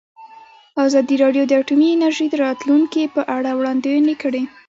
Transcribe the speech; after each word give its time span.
ازادي 0.85 1.15
راډیو 1.23 1.43
د 1.47 1.51
اټومي 1.61 1.87
انرژي 1.91 2.27
د 2.29 2.35
راتلونکې 2.45 3.03
په 3.15 3.21
اړه 3.35 3.51
وړاندوینې 3.59 4.15
کړې. 4.21 4.41